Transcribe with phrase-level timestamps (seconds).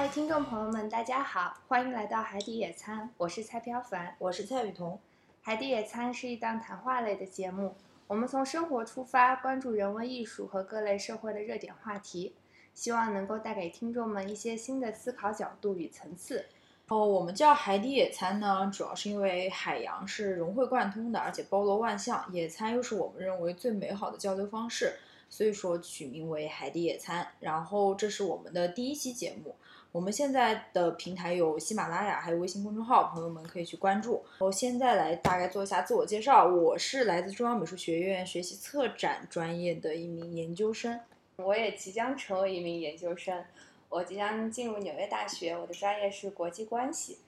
[0.00, 4.16] 嗨，听众朋友们，大家好，欢迎来到海底野餐，我是蔡飘凡。
[4.18, 4.98] 我是蔡雨桐。
[5.42, 7.74] 海底野餐是一档谈话类的节目，
[8.06, 12.34] 我们从生活出发，关注人文艺术和各类社会的热点话题，
[12.72, 16.46] 希望能够带给听众们一些新的思考角度与层次。
[16.88, 24.94] 哦，我们叫海底野餐呢，主要是因为海洋是融会贯通的，而且包罗万象，野餐又是我们认为最美好的交流方式，
[25.28, 27.28] 所以说取名为海底野餐。
[27.40, 29.54] 然后这是我们的第一期节目，
[29.92, 34.24] 我们现在的平台有喜马拉雅，还有微信公众号，朋友们可以去关注。
[34.38, 41.00] 我现在来大概做一下自我介绍，我是来自中央美术学院学习策展专业的一名研究生，
[41.38, 43.44] 我也即将成为一名研究生。
[43.88, 47.18] 我即将进入纽约大学，我的专业是国际关系。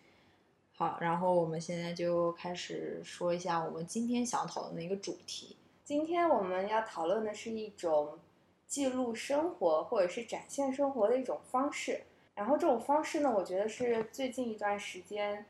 [0.77, 5.57] 好，然后我们现在就开始说一下我们今天想讨论的一个主题。
[5.85, 8.21] 今天我们要讨论的是一种
[8.69, 12.03] 记录生活或者是展现生活的一种方式。
[12.35, 15.45] 然后这种方式呢，我觉得是最近一段时间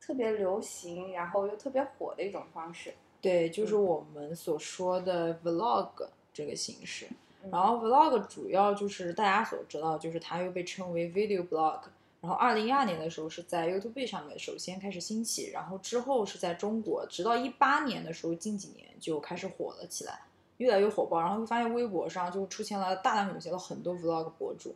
[0.00, 2.92] 特别流行，然后又特别火的一种方式。
[3.20, 7.06] 对，就是我们所说的 vlog 这个形式。
[7.50, 11.80] 然后 vlog 主要就是大家所知道，就是它又被称为 video blog。
[12.20, 20.22] 然后二零一二年的时候是在 YouTube 上面首先开始兴起，然后之后是在中国，直到一八年的时候，近几年就开始火了起来，
[20.56, 21.20] 越来越火爆。
[21.20, 24.74] 然后会发现微博上就出现了大量涌现了很多 vlog 博主。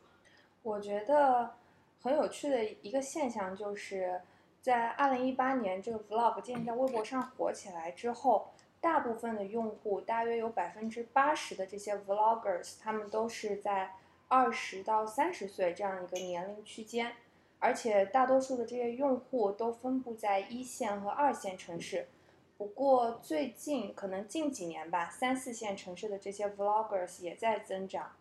[0.68, 1.54] 我觉得
[2.02, 4.20] 很有趣的一个现象就是
[4.60, 8.48] 在二零一八年这个 vlog 渐渐在微博上火起来之后。
[8.80, 13.90] 大部分的用户，大约有百分之八十的这些 vloggers，他们都是在
[14.28, 17.12] 二十到三十岁这样一个年龄区间，
[17.58, 22.06] 而且大多数的这些用户都分布在一线和二线城市。
[22.56, 28.12] 不过最近可能近几年吧，三四线城市的这些 vloggers 也在增长。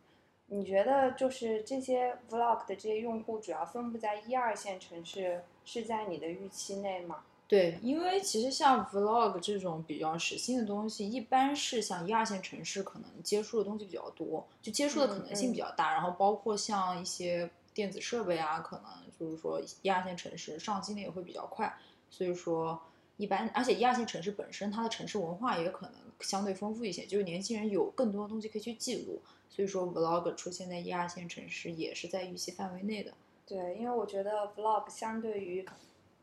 [0.49, 7.23] 你觉得就是这些 vlog 的这些用户主要分布在一二线城市，是在你的预期内吗？
[7.49, 15.93] 对，因为其实像 vlog 这种比较实心的东西，一般是像一二线城市可能接触的东西比较多，就接触的可能性比较大。
[15.93, 18.85] 然后包括像一些电子设备啊，可能
[19.19, 21.73] 就是说一二线城市上新的也会比较快。
[22.09, 22.81] 所以说
[23.17, 29.21] 一般，而且一二线城市本身它的城市文化也可能相对丰富一些，就是年轻人有更多的东西可以去记录。
[29.49, 33.13] 所以说 vlog 出现在一二线城市也是在预期范围内的。
[33.45, 35.65] 对，因为我觉得 vlog 相对于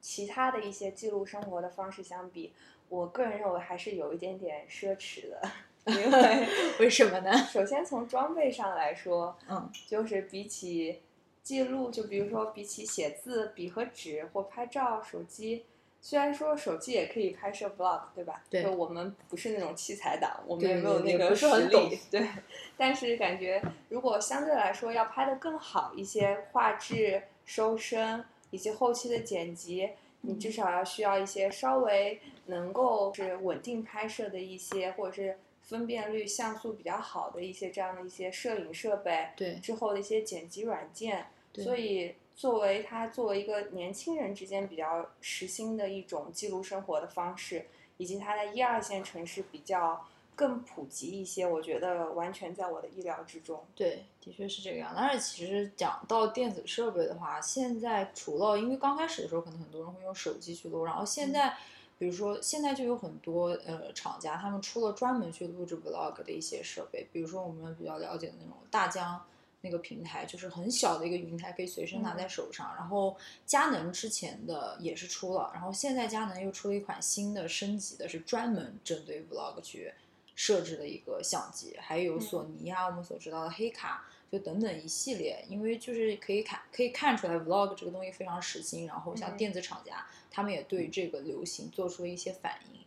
[0.01, 2.53] 其他的一些记录生活的方式相比，
[2.89, 5.43] 我个人认为还是有一点点奢侈的，
[5.87, 6.47] 因为
[6.81, 7.33] 为什么呢？
[7.51, 11.01] 首先从装备上来说，嗯，就是比起
[11.43, 15.65] 记录，就比如说比起写字、笔和纸或拍照，手机
[16.05, 18.45] 虽然说手机也可以拍摄 vlog，对吧？
[18.51, 22.29] 对，我们不是那种器材党，我们也没有那个实力，对。
[22.77, 28.23] 但是感觉如果相对来说要拍的更好一些，画质、收声。
[28.51, 39.31] 以及后期的剪辑，你至少要需要一些稍微能够是稳定拍摄的一些，或者是分辨率像素比较好的一些这样的一些摄影设备。
[39.35, 39.55] 对。
[39.57, 41.27] 之后的一些剪辑软件。
[41.55, 50.07] 所以，作为他作为一个年轻人之间比较实心的一种记录生活的方式，以及他在一二线城市比较。
[50.37, 53.65] 更普及一些，我觉得完全在我的意料之中。
[53.77, 54.93] 对，的确是这个样。
[54.97, 61.55] 但是其实讲到电子设备的话，现在除了因为刚开始的时候可能很多人会用手机去录，然后现在，
[62.01, 69.25] 比如说现在就有很多呃厂家，他们出了专门去录制 vlog 的一些设备，比如说我们比较了解的那种大疆
[69.65, 72.73] 那个平台，就是很小的一个云台，可以随身拿在手上。
[72.77, 79.93] 然后佳能之前的也是出了，然后现在佳能又出了一款新的升级的，是专门针对 vlog 去。
[80.37, 92.81] 设置的一个相机，还有索尼啊，我们所知道的黑卡，就等等一系列，因为就是可以看可以看出来，vlog 这个东西非常时兴，然后像电子厂家，他们也对这个流行做出了一些反应。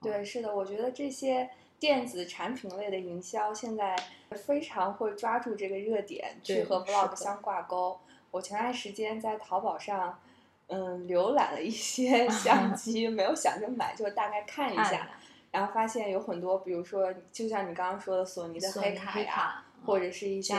[0.00, 1.50] 对，是的，我觉得这些
[1.80, 3.96] 电子产品类的营销现在
[4.34, 7.98] 非常会抓住这个热点去和 vlog 相挂钩。
[8.30, 10.18] 我前段时间在淘宝上，
[10.66, 15.08] 嗯，浏览了一 些相机，没有想着买，就大概看一下。
[15.50, 20.54] 然后发现有很多，比如说，就像你刚刚说的索尼的黑卡呀，或者是一些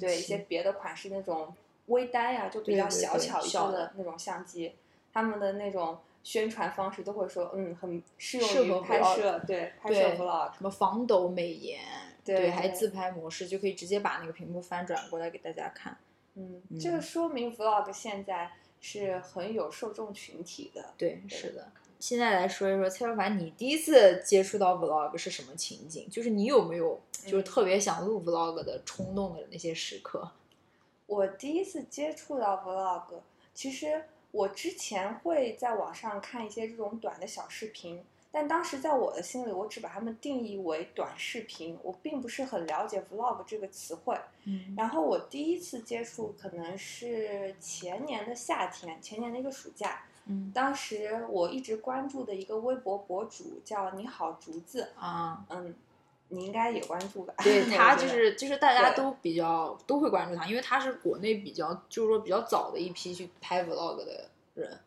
[0.00, 1.52] 对一些别的款式那种
[1.88, 4.74] 微单呀，就比较小巧一些的那种相机，
[5.12, 11.80] 他们的那种宣传方式都会说，嗯，很适用于拍摄，对拍摄 vlog，什么防抖美颜，
[12.24, 15.96] 对，还自拍模式，就可以直接把那个屏幕翻转过来给大家看。
[16.34, 18.50] 嗯，这个说明 vlog 现在
[18.80, 20.92] 是很有受众群体的。
[20.96, 21.72] 对，是的。
[21.98, 26.08] 现在来说一说蔡小凡，你第一次接触到 vlog 是什么情景？
[26.10, 30.30] 就是你有没有就是特别想录 vlog 的冲动的那些时刻？
[31.06, 33.20] 我第一次接触到 vlog，
[33.52, 44.16] 其实我之前会在网上看一些这种短的小视频，但当时在我的心里，我只把它们定义为短视频，我并不是很了解 vlog 这个词汇。
[44.44, 44.74] 嗯。
[44.76, 50.52] 然后我第一次接触可能是前年的夏天，前年的一个暑假，嗯。
[50.54, 55.74] 当时我一直关注的一个微博博主叫你好竹子，啊，嗯，
[56.30, 57.34] 你应该也关注吧？
[57.44, 64.80] 对他就是就是大家都比较都会关注他，因为他是国内比较就是说比较早的一批去拍 vlog 的人。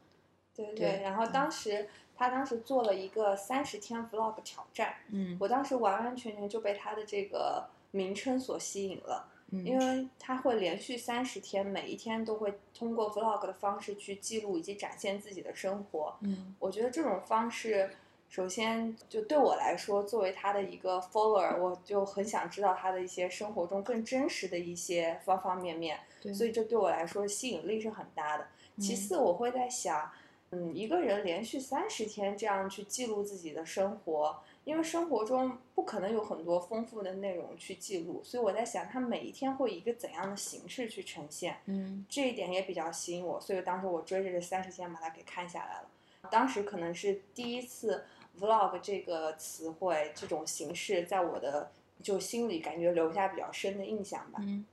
[0.56, 16.16] 对对对然后当时他当时做了一个三十天 vlog 挑战，嗯我当时完完全全就被他的这个名称所吸引了，嗯因为他会连续三十天，每一天都会通过 vlog 的方式去记录以及展现自己的生活。
[16.22, 17.90] 嗯我觉得这种方式，
[18.34, 28.48] 首先就对我来说，作为他的一个 follower，我就很想知道他的一些生活中更真实的一些方方面面，对，所以这对我来说吸引力是很大的。
[28.80, 30.10] 其嗯次，我会在想，
[30.50, 41.58] 嗯，一个人连续三十天这样去记录自己的生活，因为生活中不可能有很多丰富的内容去记录，所以我在想，他每一天会以一个怎样的形式去呈现。
[41.68, 45.90] 嗯这一点也比较吸引我，所以当时我追着这三十天把它给看下来了。
[46.32, 48.06] 当时可能是第一次
[48.40, 51.72] vlog 这个词汇这种形式在我的
[52.02, 54.40] 就心里感觉留下比较深的印象吧。
[54.42, 54.66] 嗯。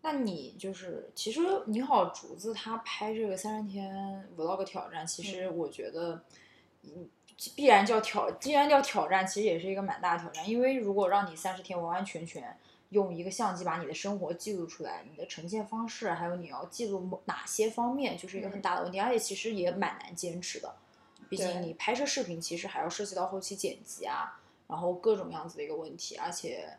[0.00, 6.22] 那你就是，其实你好竹子他拍这个三十天 vlog 挑战，其实我觉得，
[6.84, 7.08] 嗯，
[7.56, 10.48] 必然叫挑，既然叫挑战，其实也是一个蛮大的挑战。
[10.48, 12.56] 因为如果让你三十天完完全全
[12.90, 20.76] 用一个相机把你的生活记录出来，你的呈现方式，还有你要记录某哪些方面，就是一个很大的问题，而且其实也蛮难坚持的。
[21.28, 26.76] 毕竟你拍摄视频，其实还要涉及到后期剪辑啊，然后各种样子的一个问题，而且。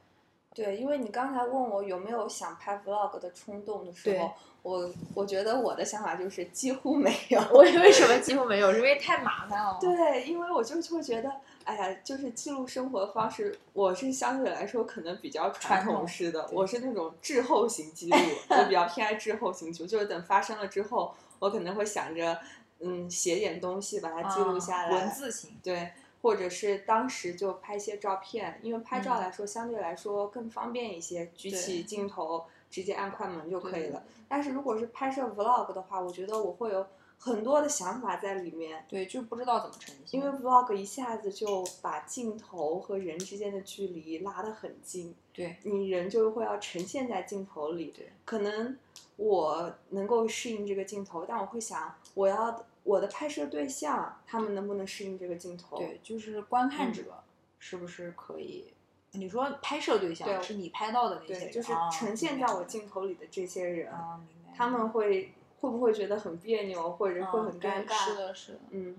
[0.51, 7.40] 对，因为你刚才问我有没有想拍 vlog 的冲动的时候，我我觉得我的想法就是几乎没有。
[7.51, 8.72] 我为什么 几乎没有？
[8.74, 9.78] 是因为太麻烦了。
[9.80, 11.31] 对，因为我就会觉得，
[11.63, 18.18] 哎呀，就是记录生活方式，我是相对来说可能比较传统式的，我是那种滞后型记录，
[18.50, 22.38] 我比较偏爱滞后型记录，就是等发生了之后，我可能会想着，
[22.80, 25.58] 嗯，写点东西把它记录下来，啊文字型。
[25.64, 25.92] 对，
[26.22, 34.04] 或者是当时就拍一些照片，因为拍照嗯来说、相对来说更方便一些，举起镜头直接按快门就可以了。
[34.28, 36.86] 但是如果是拍摄 vlog 的话，我觉得我会有
[37.18, 38.86] 很多的想法在里面。
[38.88, 40.20] 对，就不知道怎么呈现。
[40.20, 47.94] 因为 vlog 一下子就把镜头和人之间的距离拉得很近，对你人就会要呈现在镜头里。
[47.96, 48.78] 对，可能
[49.16, 55.78] 我能够适应这个镜头，但我会想，我要我的拍摄对象他们能不能适应这个镜头？
[55.78, 57.24] 对，就是观嗯看者
[57.58, 58.74] 是不是可以？
[59.12, 64.20] 你说拍摄对象对是你拍到的那些，人，就是啊呈现在我镜头里的这些人，啊，
[64.54, 67.94] 他们会会不会觉得很别扭，或者会很尴尬？
[67.96, 68.60] 是的，是的。
[68.72, 68.96] 嗯，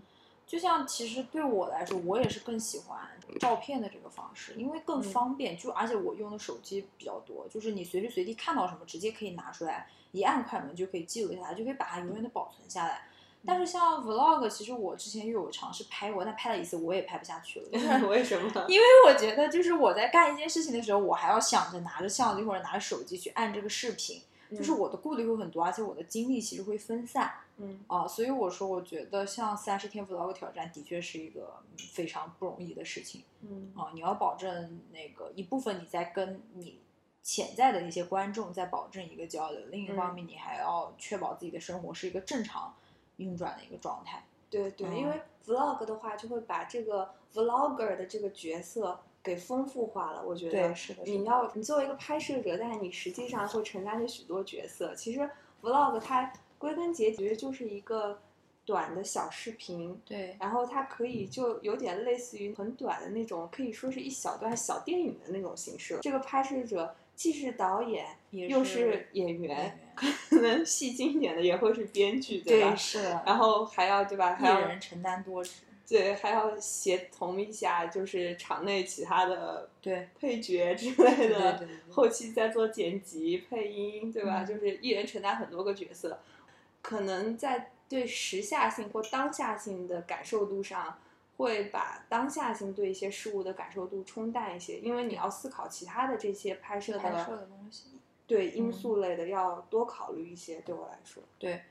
[0.50, 2.98] 就像其实对我来说，我也是更喜欢
[3.38, 5.56] 照片的这个方式，因为更嗯方便。
[5.56, 13.02] 就而且我用的手机比较多，就是你随时随地看到什么，直接可以拿出来，一按快门就可以记录下来，就可以把它永远的保存下来。
[13.46, 18.50] 但是像 vlog，其实我之前又有尝试拍过，但拍了一次我也拍不下去了， 就是为什么？
[18.66, 24.20] 因为我觉得，就是我在干一件事情的时候，我还要想着拿着相机或者拿着手机去按这个视频，
[24.56, 28.06] 就是我的顾虑会很多，而且我的精力其实会分散嗯啊。
[28.06, 33.90] 所以我说，我觉得像三十天 vlog 挑战的确是一个嗯非常不容易的事情嗯啊。
[33.94, 36.80] 你要保证那个一部分你在跟你
[37.22, 42.74] 潜在的一些观众在保证一个交流，另一方面你还要确保自己的生活是一个正常
[43.18, 44.24] 运转的一个状态。
[44.48, 50.22] 对对，嗯因为 vlog 的话，就会把这个 vlogger 的这个角色给丰富化了。
[50.24, 54.94] 我觉得，是的，你要你作为一个拍摄者，但是你实际上会承担着许多角色。
[54.94, 55.28] 其实
[55.62, 58.18] vlog 它归根结底就是一个
[58.64, 65.98] 短的小视频，对然后它可以就有点类似于很短的那种，可以说是一小段小电影的那种形式。
[66.02, 72.70] 这个拍摄者既是导演，又也是是演员，演员可能戏精一点的也会是编剧，对吧？
[72.70, 74.34] 对是的，然后还要对吧？
[74.34, 75.62] 还一要人承担多职。
[75.90, 84.44] 对，还要协同一下，就是场内其他的对配角之类的，对对对后期再做剪辑、配音，对吧？
[84.44, 86.20] 嗯就是一人承担很多个角色，
[86.80, 90.96] 可能在对时下性或当下性的感受度上，
[91.38, 97.86] 会把当下性对一些事物的感受度冲淡一些，因为你要思考其他的这些拍摄拍摄的的东西。
[98.26, 100.60] 对因嗯素类的，要多考虑一些。
[100.60, 101.62] 对我来说，对，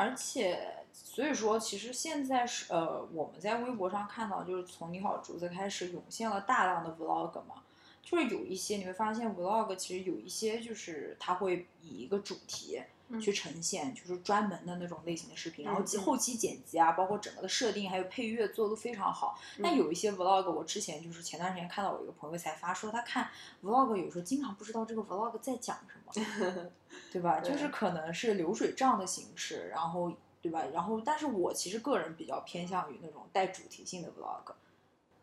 [0.00, 7.62] 而且所以说，其实现在是呃，我们在微博上看到，就是从你好竹子开始涌现了大量的 vlog 嘛，
[8.02, 12.80] 就是有一些你会发现 vlog 其实有一些就是它会以一个主题
[13.18, 19.38] 去呈现，就是专门的那种类型的视频，然后嗯后期剪辑啊，包括整个的设定还有配乐做的都非常好。
[19.62, 23.30] 但嗯有一些 vlog，我之前就是前段时间看到我一个朋友才发说，他看
[23.62, 26.70] vlog 有时候经常不知道这个 vlog 在讲什么，
[27.10, 27.40] 对吧？
[27.40, 30.12] 就是可能是流水账的形式，然后
[30.42, 30.64] 对吧？
[30.72, 34.52] 然后，但是我其实个人比较偏向于那种带主题性的 vlog。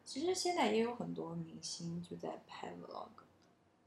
[0.06, 3.26] 其实现在也有很多明星就在拍 vlog。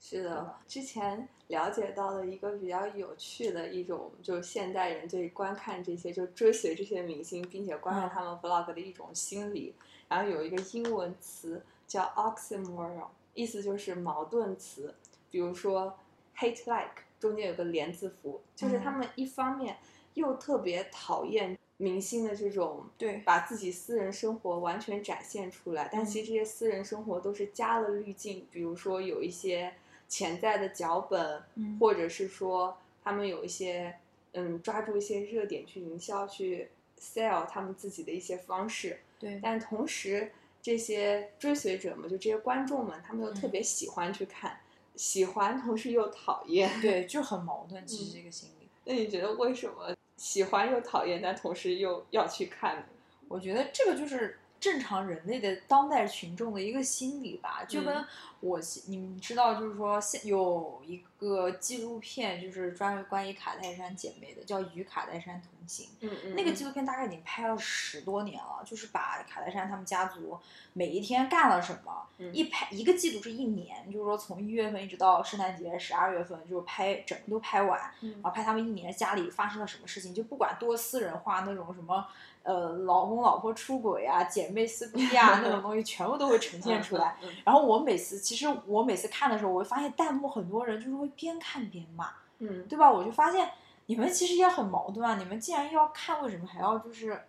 [0.03, 9.75] 是的，之前了解到了一个比较有趣的一种，就是现代人对观看这些，就追随这些明星，并且观看嗯他们 vlog 的一种心理。
[10.09, 14.95] 然后有一个英文词叫 oxymoron，意思就是矛盾词。
[15.31, 15.97] 比如说
[16.35, 19.77] hate like 中间有个连字符，就是他嗯们一方面
[20.15, 29.73] 又特别讨厌明星的这种对把自己私人生活完全展现出来，但其实这些私人生活都是加了滤镜，比如说有一些
[30.11, 33.97] 潜在的脚本，嗯或者是说他们有一些
[34.33, 36.69] 嗯抓住一些热点去营销去
[37.01, 44.61] sell 他们自己的一些方式，对但同时这些追随者们，就这些观众们，他们又特嗯别喜欢去看，
[44.97, 46.81] 喜欢同时又讨厌。
[46.83, 47.87] 对，就很矛盾。
[47.87, 52.85] 其实嗯这个心理，那你觉得为什么喜欢又讨厌，但同时又要去看呢？
[53.29, 58.07] 我觉得这个就是正常人类的当代群众的一个心理吧，就跟嗯。
[58.41, 65.85] 我你们知道，就是说现有一个纪录片，就是专门关于卡戴珊姐妹的，叫《与卡戴珊同行》。
[66.01, 70.39] 嗯嗯那个纪录片大概已经拍了十多年了，就是把卡戴珊他们家族
[70.73, 72.33] 每一天干了什么，嗯。
[72.33, 78.13] 一拍一个季度是一年，就是说从一月份一直到圣诞节十二月份，就是拍整个都拍完，嗯。
[78.13, 82.09] 然后拍他们一年家里发生了什么事情，就不管多私人化那种什么，
[82.43, 87.19] 呃，老公老婆出轨啊，姐妹撕逼啊那种东西，全部都会呈现出来。
[87.45, 92.91] 然后我每次，其实我每次看的时候，我会发现弹幕很多人就是会边看边骂，嗯，对吧？
[92.91, 93.51] 我就发现
[93.87, 97.25] 你们其实也很矛盾啊，你们既然要看，为什么还要就是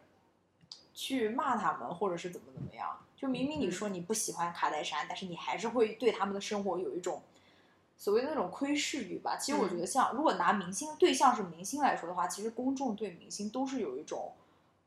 [0.93, 2.87] 去骂他们，或者是怎么怎么样？
[3.17, 7.21] 就明明你说你不喜欢卡戴珊，但是你还是会对他们的生活有一种
[7.97, 9.35] 所谓的那种窥视欲吧。
[9.35, 14.31] 其实我觉得像，如果拿明星对象是明星来说的话，其实公众对明星都是有一种。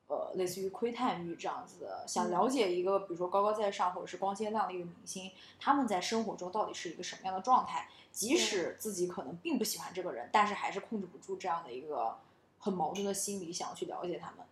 [0.07, 7.89] 呃，类似于窥探欲这样子的，想了解一个，比如说高高在上或者是光鲜亮丽的明星，他们在生活中到底是一个什么样的状态？
[8.13, 12.17] 即使自己可能并不喜欢这个人，但是还是控制不住这样的一个
[12.59, 14.47] 很矛盾的心理，想要去了解他们。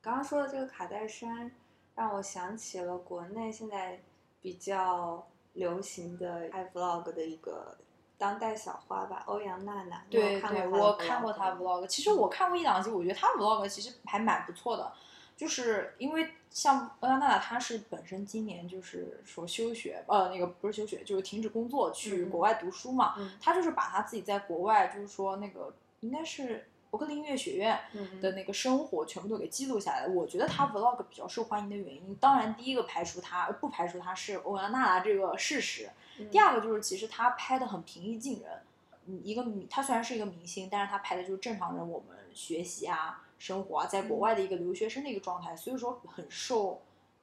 [0.00, 1.50] 刚刚说的这个卡戴珊，
[1.94, 4.00] 让我想起了国内现在
[4.40, 7.76] 比较流行的爱 vlog 的一个
[8.22, 10.00] 当代小花吧，欧阳娜娜。
[10.08, 14.92] 对对，我看过吗？vlog，其实我看过一两集，我觉得她 vlog 其实还蛮不错的，
[15.36, 23.32] 就是因为像欧阳娜娜，她是本身今年就是说休学，呃，那个不是休学，就是停止工作去嗯国外读书嘛，嗯。
[23.40, 30.12] 她就是把她自己在国外，就是说那个应该是伯克利音乐学院嗯的那个生活全部都给记录下来了。
[30.12, 38.60] 我觉得他 vlog 比较受欢迎的原因，当然第一个排除他不排除他是欧阳娜娜这个事实，嗯第二个就是其实他拍的很平易近人。
[39.06, 46.82] 嗯，一个明，他虽然是一个明星，但是他拍的就是正常人我们学习啊、生活啊，在国外的一个留学生的一个状态，所以说很受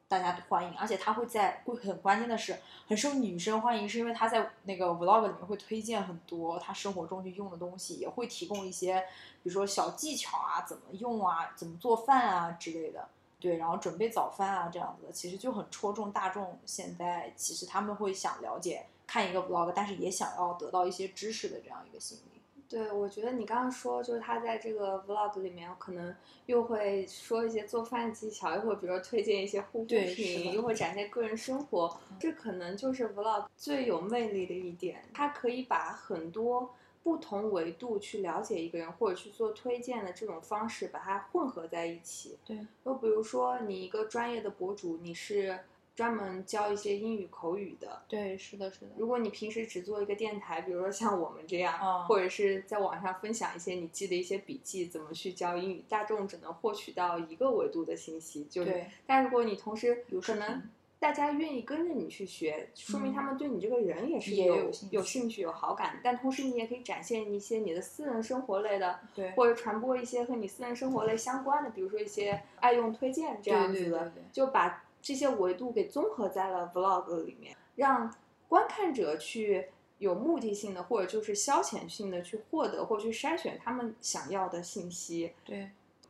[0.09, 0.75] 大家欢迎。
[0.77, 8.99] 而且他会在会很关键的是很受女生欢迎，是因为他在那个 vlog 里面会推荐很多他生活中去用的东西，也会提供一些
[9.41, 13.07] 比如说小技巧啊，怎么用啊，怎么做饭啊之类的。
[13.39, 16.59] 对，然后准备早饭啊，这样子的，其实就很戳中大众。
[16.65, 22.38] 现在其实他们会想了解看一个 vlog，但是也想要得到一些知识的这样一个心理。
[22.69, 31.97] 对，我觉得你刚刚说，就是他在这个 vlog 里面，可能又会说一些做饭技巧，又会比如说推荐一些护肤品，又会展现个人生活。
[32.19, 36.69] 这可能就是 vlog 最有魅力的一点，它可以把很多
[37.01, 42.37] 不同维度去了解一个人，或者去做推荐的这种方式，把它混合在一起。
[42.45, 45.57] 对，就比如说你一个专业的博主，你是
[45.99, 48.87] 专门教一些英语口语的，对，是的，是的。
[48.95, 58.45] 如果你平时只做一个电台，比如说像我们这样，嗯或者是在网上分享一些你记的一些笔记，怎么去教英语，大众只能获取到一个维度的信息。
[58.45, 60.63] 就是，对但如果你同时有视可能
[60.99, 65.99] 大家愿意跟着你去学，说明他们对你这个人也是也有有兴趣有兴趣、有好感。
[66.01, 78.13] 但同时你也可以展现一些你的私人生活类的，对或者传播一些和你私人生活类相关的，比如说一些爱用推荐这样子的，对对对对就把这些维度给综合在了 vlog 里面，让
[78.47, 85.33] 观看者去有目的性的或者就是消遣性的去获得或去筛选他们想要的信息。
[85.43, 85.69] 对，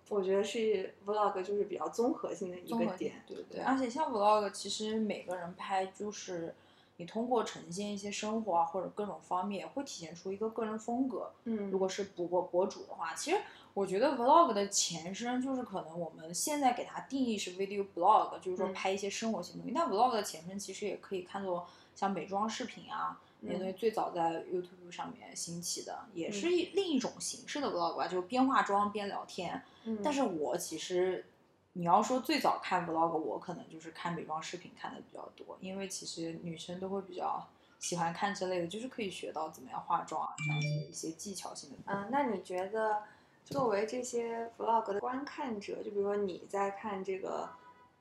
[0.10, 6.54] 我觉得是 vlog 就是比较综合性的一个点，对对而且像 vlog，其实每个人拍就是
[7.00, 11.32] 你通过呈现一些生活啊或者各种方面，会体现出一个个人风格。
[11.46, 13.38] 嗯，如果是博博博主的话，其实
[13.74, 19.72] 我觉得 vlog 的前身就是可能我们现在给它定义是 video blog，就是说嗯拍一些生活性东西。
[19.72, 21.66] 那 vlog 的前身其实也可以看作
[21.96, 29.64] 像美妆视频啊，那些东西最早在 YouTube 上面兴起的，也是一另一种形式的 vlog 吧，就是边化妆边聊天。
[29.86, 31.26] 嗯但是我其实
[31.74, 37.48] 你要说最早看 vlog，我可能就是看美妆视频看的比较多，因为其实女生都会比较
[37.80, 41.78] 喜欢看这类的，就是可以学到怎么样化妆啊这样子的一些技巧性的。
[41.86, 43.04] 嗯，那你觉得
[43.46, 47.50] 作为这些 vlog 的观看者，就比如说你在看这个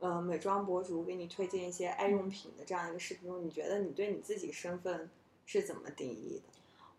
[0.00, 5.08] 呃美妆博主给你推荐一些爱用品的这样一个视频中，你觉得你对你自己身份
[5.46, 6.42] 是怎么定义的？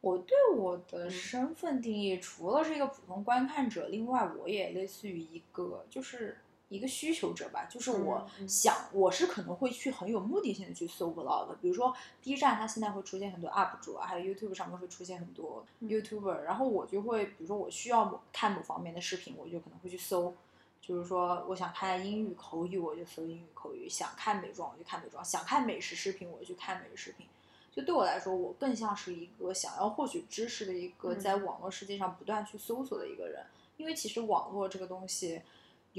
[0.01, 6.37] 我对我的嗯身份定义，除了是一个普通观看者，另外我也类似于一个就是
[6.69, 20.33] 一个需求者吧，就是我想，我是可能会去很有目的性的去搜 vlog，比如说 B 站，它现在会出现很多 UP 主啊，还有 YouTube 上面会出现很多嗯 YouTuber，、然后我就会，比如说我需要某看某方面的视频，我就可能会去搜。
[20.81, 27.27] 就是说，我想看英语口语，我就搜英语口语；想看美妆，我就看美妆；想看美食视频，我就去看美食视频。
[27.71, 33.45] 就对我来说，我更像是一个想要获取知识的一个嗯在网络世界上不断去搜索的一个人。
[33.77, 35.41] 因为其实网络这个东西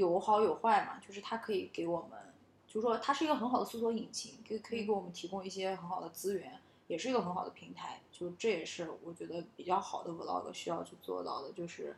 [0.00, 2.18] 有好有坏嘛，就是它可以给我们，
[2.66, 8.00] 就是说它是一个很好的搜索引擎，可以可以给我们提供一些很好的资源，也是一个很好的平台。
[8.10, 11.94] 就这也是我觉得比较好的 vlog 需要去做到的，就是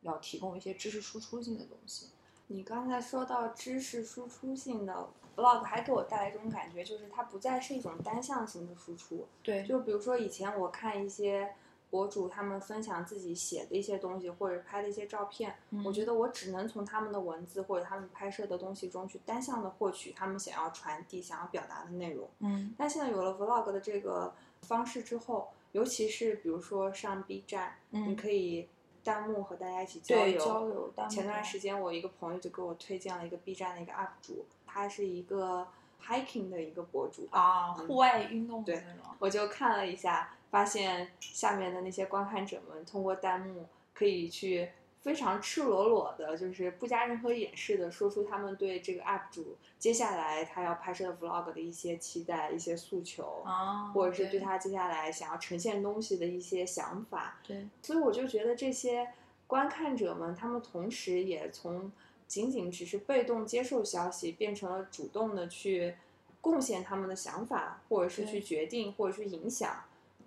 [0.00, 2.08] 要提供一些知识输出性的东西。
[2.46, 9.26] 你刚才说到知识输出性的 vlog，还给我带来一种感觉，就是它不再是一种单向型的输出。
[9.42, 11.54] 对就比如说以前我看一些
[11.94, 22.28] 博主他们分享自己写的一些东西或者拍的一些照片，我觉得得我只能从他们的文字或者他们拍摄的东西中去单向的获取他们想要传递、想要表达的内容。
[22.40, 28.68] 嗯但现在有了 vlog 的这个方式之后，尤其是比如说上 B 站，你嗯，可以
[29.04, 30.44] 弹幕和大家一起交流。
[30.44, 30.92] 交流。
[31.08, 35.68] 前段时间我一个朋友就给我推荐了一个 B 站的一个 UP 主，他是一个
[36.04, 39.14] hiking 的一个博主啊，嗯户外运动的对那种。
[39.20, 44.70] 我就看了一下，发现下面的那些观看者们通过弹幕可以去
[45.02, 57.40] 非常赤裸裸的，就是不加任何掩饰的说出他们对这个 UP 主接下来他要拍摄的 Vlog 的一些期待、一些诉求，啊，或者是对他接下来想要呈现东西的一些想法。
[57.44, 59.08] 对所以我就觉得这些
[59.48, 61.90] 观看者们，他们同时也从
[62.28, 65.96] 仅仅只是被动接受消息，变成了主动的去
[66.40, 69.82] 贡献他们的想法，或者是去决定，或者去影响，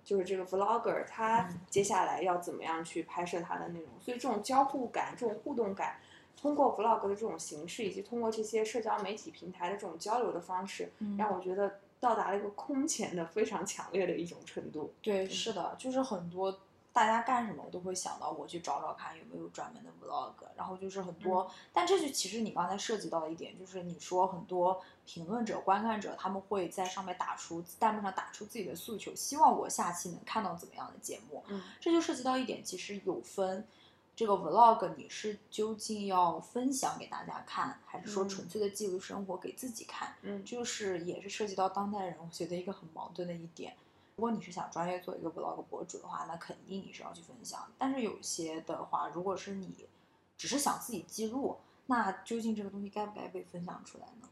[0.08, 3.90] 就是这个 vlogger 他嗯接下来要怎么样去拍摄他的内容。
[4.00, 6.00] 所以这种交互感、这种互动感，
[6.34, 14.94] 通过 vlog 的这种形式，以及通过这些社交媒体平台的这种交流的方式，嗯让我觉得到达了一个空前的非常强烈的一种程度。
[15.02, 16.58] 对，是的，就是很多
[16.98, 33.64] 大家干什么我都会想到我去找找看有没有专门的 vlog，然后就是很多，嗯但这就其实你刚才涉及到的一点，就是你说很多评论者、观看者他们会在上面打出弹幕上打出自己的诉求，希望我下期能看到怎么样的节目，嗯这就涉及到一点，其实有分。
[34.16, 40.16] 这个 vlog 你是究竟要分享给大家看，还是说嗯纯粹的记录生活给自己看？
[40.22, 43.76] 嗯就是也是涉及到当代人，我觉得一个很矛盾的一点。
[44.18, 47.70] 如果你是想专业做一个 vlog 博主的话，那肯定你是要去分享。
[47.78, 49.86] 但是有些的话，如果是你
[50.36, 54.28] 只是想自己记录，那究竟这个东西该不该被分享出来呢？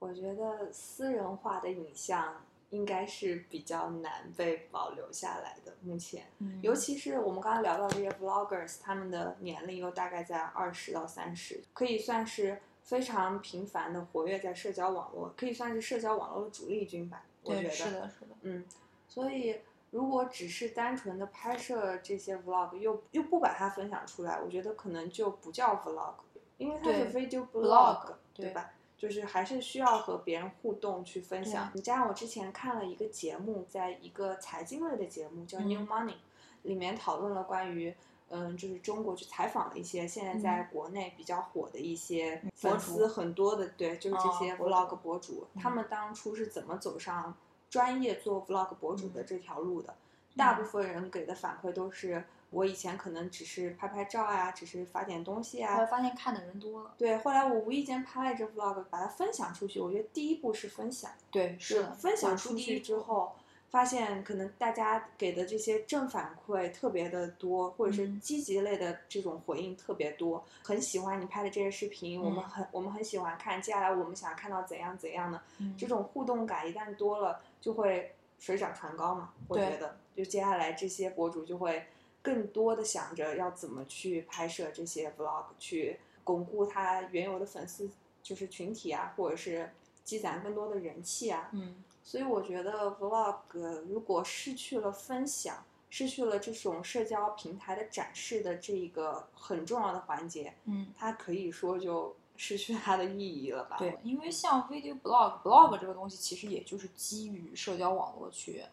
[0.00, 5.72] 我觉得私人化的影像应该是比较难被保留下来的。
[5.82, 17.24] 目前，嗯尤其是我们刚刚聊到这些 vloggers，他们的年龄又大概在二十到三十，可以算是非常频繁的活跃在社交网络，可以算是社交网络的主力军吧。
[17.44, 18.64] 我觉，得是的，是的，嗯，
[19.08, 26.14] 所以如果只是单纯的拍摄这些 vlog，又又不把它分享出来，我觉得可能就不叫 vlog，
[26.58, 28.70] 因为它是 video vlog，blog，对吧？
[28.96, 31.70] 就是还是需要和别人互动去分享。
[31.74, 36.14] 你加上我之前看了一个节目，在一个财经类的节目叫嗯 New Money，、
[36.62, 37.94] 里面讨论了关于。
[38.30, 47.36] 嗯，就是中国去采访了一些现在在国内比较火的一些粉博丝很多的，对，就是这些 vlog 博主，他嗯们当初是怎么走上
[47.74, 49.92] 专业做 vlog 博主的嗯这条路的？
[50.36, 55.86] 大部分人给的反馈都是，我以前可能只是拍拍照啊，只是发点东西后来啊。
[55.86, 59.80] 发现看的人多了，对，后来我无意间拍了这 vlog，把它分享出去。
[59.80, 63.32] 我觉得第一步是分享，对，是的，分享出去之后，
[63.70, 79.32] 发现可能大家给的这些正反馈特别的多，或者是嗯积极类的这种回应特别多，很喜欢你拍的这些视频，我们嗯很我们很喜欢看，接下来我们想看到怎样怎样的，嗯这种互动感一旦多了，就会水涨船高嘛。
[79.48, 81.86] 我觉得，就接下来这些博主就会
[82.20, 87.88] 更多的想着要怎么去拍摄这些 vlog，去巩固他原有的粉丝
[88.22, 89.72] 就是群体啊，或者是
[90.04, 91.48] 积攒更多的人气啊。
[91.52, 103.76] 嗯所以我觉得 vlog 如果失去了分享，失去了这种社交平台的展示的这一个很重要的环节，嗯，它可以说就失去它的意义了吧？
[103.78, 108.64] 对，因为像 video blog blog 这个东西，其实也就是基于社交网络去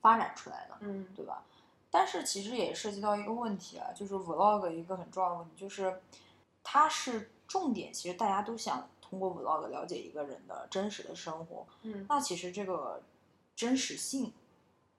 [0.00, 1.44] 发展出来的，嗯，对吧？
[1.90, 6.00] 但是其实也涉及到一个问题啊，就是 vlog 一个很重要的问题，就是
[6.62, 13.02] 它是重点，其实大家都想通过 vlog 了解一个人的真实的生活，嗯那其实这个
[13.56, 14.32] 真实性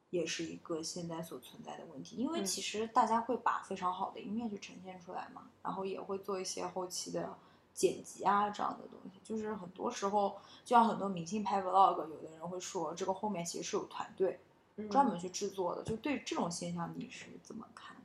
[0.10, 7.34] 也是一个现在所存在的问题，因为嗯其实大家会把非常好的一面去呈现出来嘛，然后也会做一些后期的
[7.73, 14.39] 剪辑啊这样的东西，就是很多时候就像很多明星拍 vlog，有的人会说这个后面其实是有团队
[14.77, 17.95] 嗯专门去制作的，就对这种现象你是怎么看？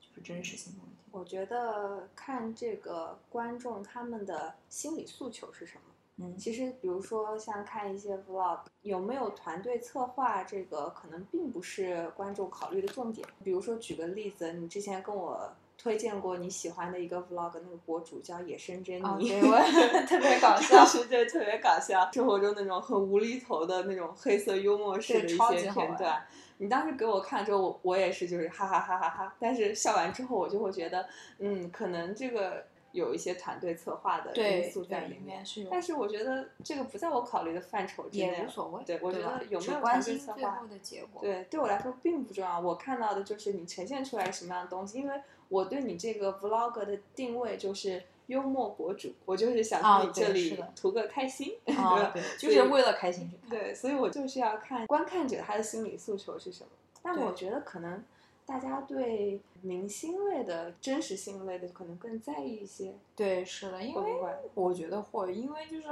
[0.00, 0.96] 就是真实性的问题。
[1.10, 5.80] 我觉得看这个观众他们的心理诉求是什么。
[6.20, 13.26] 嗯其实，比如说像看一些 vlog，有没有团队策划，这个可能并不是观众考虑的重点。
[13.44, 15.48] 比如说，举个例子，你之前跟我
[15.78, 19.56] 推荐过你喜欢的一个 vlog，那个博主叫野生珍妮，啊对我
[20.06, 26.26] 特别搞笑 是对，特别搞笑，生活中那种很无厘头的那种黑色幽默式的一些超级片段。
[26.58, 35.46] 你当时给我看之后，我我也是就是哈哈哈哈哈，但是笑完之后，我就会觉得，嗯，可能这个有一些团队策划的因素在，里面。
[35.46, 38.48] 是有，但是我觉得这个不在我考虑的范畴之内也无。
[38.48, 38.82] 所谓。
[38.84, 41.22] 对我觉得有没有团队策划后的结果。
[41.22, 42.58] 对，对我来说并不重要。
[42.58, 45.14] 我看到的就是你呈现出来什么样的东西，因为
[45.48, 53.50] 我对你这个 vlog 的定位就是幽默博主，我就是想在你这里图个开心，啊，对，就是为了开心去看。
[53.50, 56.70] 对，所以我就是要看观看者他的心理诉求是什么。
[57.02, 58.04] 但我觉得可能
[58.44, 64.34] 大家对明星类的真实性类的可能更在意一些，对，是的，因为？
[64.54, 65.86] 我觉得会，因为就是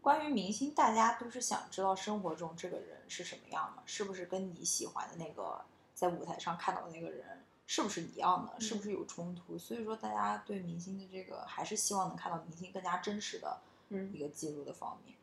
[0.00, 5.60] 关于明星，大家都是想知道生活中这个人是什么样嘛，是不是跟你喜欢的那个
[5.94, 7.24] 在舞台上看到的那个人
[7.66, 9.58] 是不是一样的，是不是有冲突？
[9.58, 15.16] 所以说，大家对明星的这个还是希望能看到明星更加真实的嗯一个记录的方面。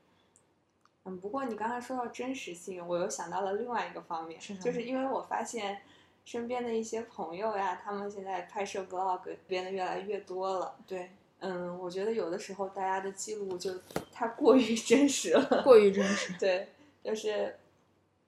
[1.05, 5.81] 嗯，不过你刚才说到真实性，我又想到了另外一个方面，是就是因为我发现
[6.25, 10.75] 身边的一些朋友呀，他们现在拍摄 vlog 变得越来越多了。
[10.87, 13.77] 对，嗯，我觉得有的时候大家的记录就
[14.11, 15.61] 太过于真实了。
[15.63, 16.33] 过于真实。
[16.39, 16.69] 对，
[17.03, 17.57] 就是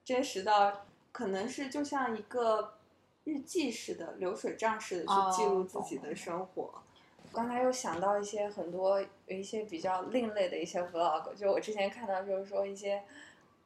[0.04, 2.74] 真实到可能是就像一个
[3.26, 6.72] 日记式的、流水账式的去记录哦自己的生活。
[7.32, 13.02] 刚才又想到一些很多有一些比较另类的一些 vlog，就我之前看到就是说一些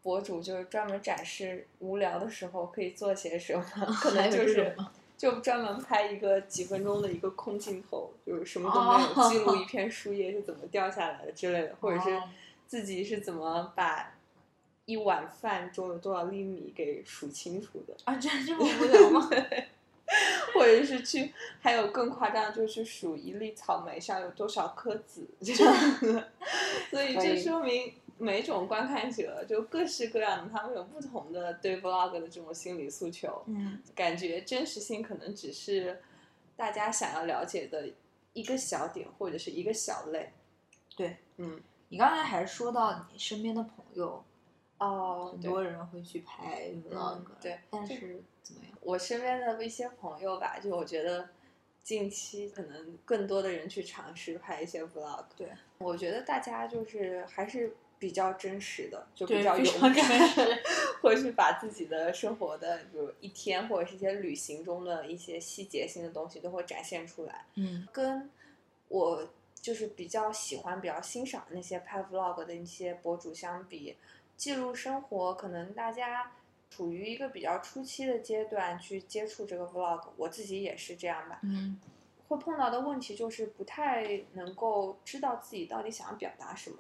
[0.03, 3.63] 博主就是专门展示无聊的时候可以做些什么，
[4.01, 4.75] 可能就是
[5.17, 12.23] 就专门拍一个几分钟的一个空镜头，就是什么都没有，记录一片树叶是怎么掉下来的之类的，或者是哦。
[12.67, 14.15] 自己是怎么把
[14.91, 19.31] 一碗饭中有多少粒米给数清楚的，啊，这这么无聊吗？
[20.53, 26.29] 或者是去还有更夸张，就是去数一粒草莓上有多少颗籽这样的。
[26.91, 33.41] 所以这说明每种观看者就各式各样的，他们有不同的对 vlog 的这种心理诉求。
[33.47, 36.03] 嗯，感觉真实性可能只是
[36.57, 37.89] 大家想要了解的
[38.33, 40.33] 一个小点或者是一个小类。
[40.97, 44.25] 对，嗯，你刚才还说到你身边的朋友，
[44.81, 48.73] 哦很多人会去拍 vlog，、对这但是怎么样？
[48.81, 51.29] 我身边的一些朋友吧，就我觉得
[51.83, 55.25] 近期可能更多的人去尝试拍一些 vlog。
[55.37, 60.53] 对，我觉得大家就是还是比较真实的，就比较勇敢
[61.03, 67.45] 会去 把自己的生活的，比如一天或者是一些旅行中的一些细节性的东西都会展现出来。
[67.57, 68.31] 嗯跟
[68.89, 69.29] 我
[69.61, 73.95] 就是比较喜欢、比较欣赏的那些拍 vlog 的一些博主相比，
[74.41, 76.33] 记录生活，可能大家
[76.71, 81.41] 处于一个比较初期的阶段去接触这个 vlog，我自己也是这样吧。
[81.43, 81.79] 嗯
[82.27, 86.79] 会碰到的问题就是不太能够知道自己到底想要表达什么，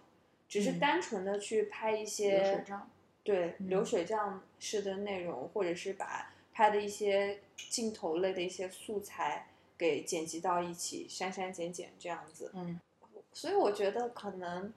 [0.49, 2.90] 只是嗯单纯的去拍一流些水账
[3.23, 12.51] 对嗯流水账式的内容，或者是把拍的一些镜头类的一些素材给剪辑到一起，删删减减这样子。
[12.55, 12.81] 嗯
[13.35, 14.73] 所以我觉得可能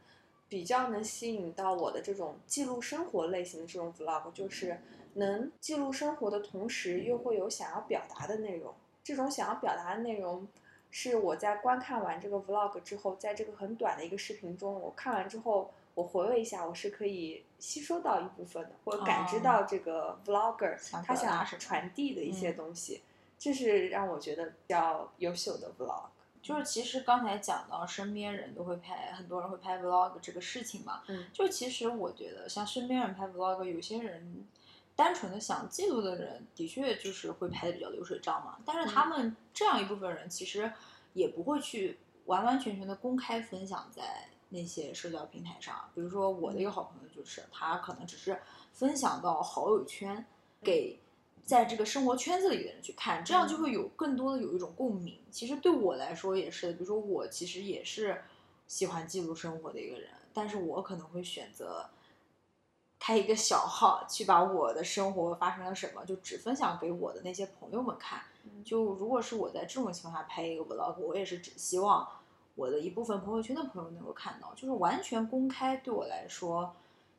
[0.54, 4.80] 比较能吸引到我的这种记录生活类型的这种 vlog，就是
[5.16, 8.72] 能记录生活的同时，又会有想要表达的内容。
[9.04, 10.48] 这种想要表达的内容，
[10.92, 23.02] 是我在观看完这个 vlog 之后，在这个很短的一个视频中，我看完之后，我回味一下，我是可以吸收到一部分的，或者感知到这个 vlogger 他想要传递的一些东西，
[23.40, 26.10] 这是让我觉得比较优秀的 vlog。
[26.44, 34.46] 就是其实刚才讲到身边人都会拍，很多人会拍 vlog 这个事情嘛，嗯，就其实我觉得像身边人拍 vlog，有些人
[34.94, 38.58] 单纯的想记录的人，的确就是会拍的比较流水账嘛。
[38.66, 40.70] 但是他们这样一部分人，其实
[41.14, 45.90] 也不会去完完全全的公开分享在那些社交平台上。
[45.96, 48.42] 比如说我的一个好朋友，就是他可能只是
[48.74, 50.26] 分享到好友圈
[50.62, 51.00] 给。
[51.46, 55.20] 在这个生活圈子里的人去看，这样就会有更多的有一种共鸣。
[55.30, 58.24] 其实对我来说也是的，比如说我其实也是
[58.68, 61.90] 喜欢记录生活的一个人，但是我可能会选择
[62.98, 68.22] 开一个小号，去把我的生活发生了什么，就只分享给我的那些朋友们看。
[68.64, 72.08] 就如果是我在这种情况下拍一个 vlog，我也是只希望
[72.56, 76.74] 我的一部分朋友圈的朋友能够看到，就是完全公开对我来说。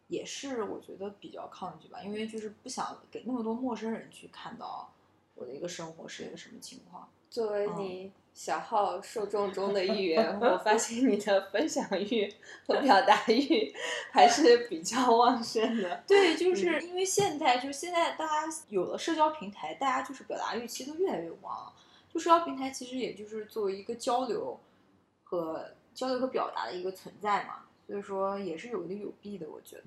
[0.09, 4.93] 也是我觉得比较抗拒吧，因为就是不想给那么多陌生人去看到
[5.35, 7.09] 我的一个生活是一个什么情况。
[7.31, 12.33] 作为你小号受众中的一员，我发现你的分享欲
[12.65, 13.75] 和表达欲
[14.13, 16.05] 还是比较旺盛的。
[16.07, 21.73] 对，就是因为现在就现在大家有了社交平台，大家就是表达欲其实都越来越旺。
[22.13, 24.61] 就社交平台其实也就是作为一个交流
[25.25, 27.65] 和交流和表达的一个存在嘛。
[27.87, 29.83] 所以说也是有利有弊的，我觉得。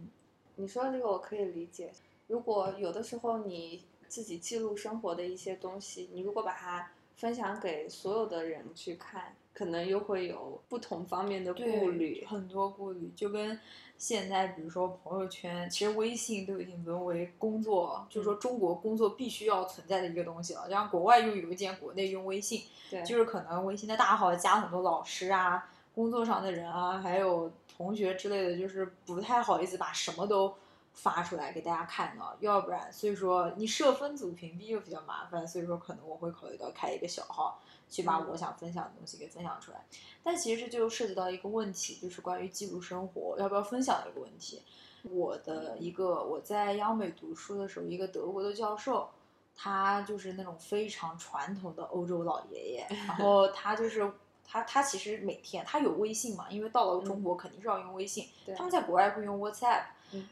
[0.55, 1.91] 你说的这个我可以理解。
[2.27, 13.11] 如果有的时候你自己记录生活的一些东西，你如果把它分享给所有的人去看，可能又会有不同方面的顾虑，很多顾虑。
[13.15, 13.59] 就跟
[13.97, 20.69] 现在，比如说朋友圈，其实微信都已经沦为工作，就是说中国工作必须要存在的一个东西了。
[20.69, 25.69] 像国外用邮件，国内用微信，对，就是可能微信的大号加很多老师啊。
[25.95, 30.55] 工作上的人啊，还有同学之类的，就是不太好意思把什么都
[30.93, 39.85] 发出来给大家看到，要不然，所以说你设分组屏蔽又比较麻烦，所以说可能我会考虑到开一个小号，去把我想分享的东西给分享出来。
[40.23, 44.63] 但其实这就涉及到一个问题，就是关于记录生活要不要分享的一个问题。
[45.03, 49.07] 我的一个我在央美读书的时候，一个德国的教授，
[49.55, 54.11] 他就是那种非常传统的欧洲老爷爷，然后 他就是。
[54.49, 58.27] 他他其实每天他有微信嘛，因为到了中国肯定是要用微信。
[58.55, 59.83] 他们在国外会用 WhatsApp，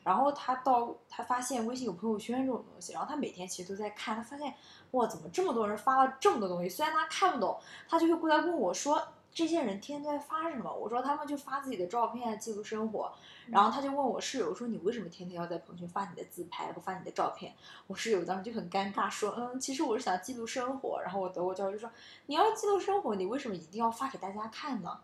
[0.04, 4.16] 然后他到他发现微信有朋友圈这种东西，然后他每天其实都在看。
[4.16, 4.54] 他发现
[4.92, 6.70] 哇，怎么这么多人发了这么多东西？
[6.70, 9.06] 虽然他看不懂，他就会过来问我说。
[9.36, 10.74] 这些人天天在发什么？
[10.74, 13.12] 我说他们就发自己的照片记录生活，
[13.48, 17.54] 然后他就问我室友说你为什么天天要在朋友圈发你的自拍和发你的照片？
[17.88, 21.02] 我室友当时就很尴尬说嗯，其实我是想记录生活。
[21.02, 21.92] 然后我德国教授就说
[22.28, 24.98] 你要记录生活，你为什么一定要发给大家看呢？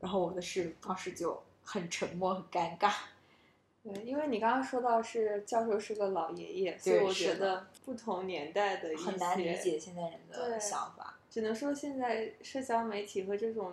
[0.00, 2.90] 然后我的室友当时就很沉默很尴尬。
[3.82, 11.13] 对，因为你刚刚说到是教授是个老爷爷，所以我觉得不同年代的一些很难理解现在人的想法。
[11.34, 13.72] 只能说现在社交媒体和这种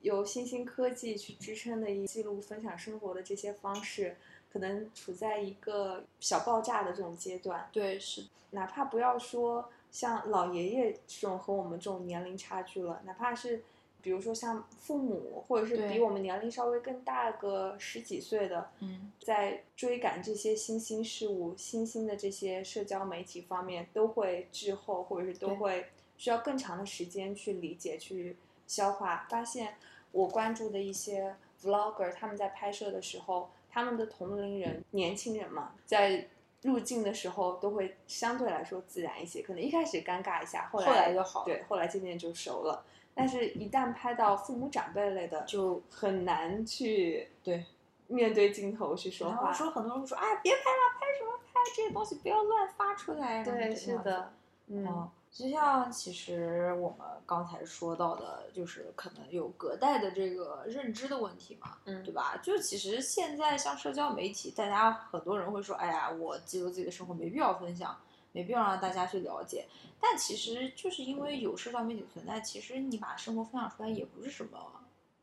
[0.00, 4.16] 由新兴科技去支撑的一记录分享生活的这些方式，
[4.50, 7.68] 可能处在一个小爆炸的这种阶段。
[7.70, 8.24] 对，是。
[8.52, 13.62] 哪怕不要说像老爷爷这种和我们这种年龄差距了，哪怕是
[14.00, 25.88] 比如说像父母，或者是比我们年龄稍微更大个十几岁的，嗯，在追赶这些新兴事物、新兴的这些社交媒体方面，都会滞后，或者是都会。
[26.22, 28.36] 需要更长的时间去理解、去
[28.68, 29.26] 消化。
[29.28, 29.74] 发现
[30.12, 36.28] 我关注的一些 vlogger，他们在拍摄的时候，他们的同龄人、年轻人嘛，在
[36.60, 39.42] 入镜的时候都会相对来说自然一些。
[39.42, 41.44] 可能一开始尴尬一下，后来就好。
[41.44, 42.84] 对，后来渐渐就熟了。
[43.14, 47.66] 但是，一旦拍到父母长辈类的，就很难去对
[48.06, 49.52] 面对镜头去说话。
[49.52, 51.60] 说很多人说：“哎，别拍了，拍什么拍？
[51.74, 54.32] 这些东西不要乱发出来。”对，是的，
[54.68, 55.10] 嗯。
[55.32, 62.36] 就像其实我们刚才说到的，就是可能有隔代的这个认知的问题嘛，嗯，对吧？
[62.42, 67.98] 就其实现在像社交媒体，大家很多人会说，哎呀，我记录自己的生活没必要分享，
[68.32, 69.66] 没必要让大家去了解。
[69.98, 74.58] 但其实就是因为有社交媒体存在，其实你把生活分享出来也不是什么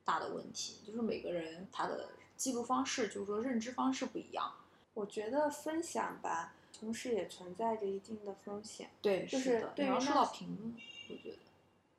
[0.04, 0.82] 大的问题。
[0.88, 4.52] 就是每个人他的记录方式，就是说认知方式不一样。
[4.95, 6.56] 我觉得分享吧。
[6.79, 10.75] 同时也存在着一定的风险，对，就是你要说到评论，
[11.09, 11.37] 我觉得，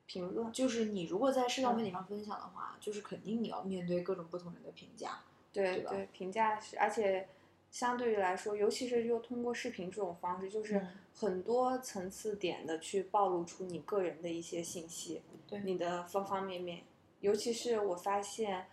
[0.07, 0.51] 评论。
[0.51, 5.19] 就是你如果在社交媒体上分享的话，就是肯定你要面对各种不同人的评价，
[5.53, 7.27] 对对，评价是，而且
[7.69, 10.87] 相对于来说，尤其是又通过视频这种方式，就是嗯。
[11.13, 15.59] 很多层次点的去暴露出你个人的一些信息，对。
[15.59, 16.83] 你的方方面面。
[17.19, 18.65] 尤其是我发现，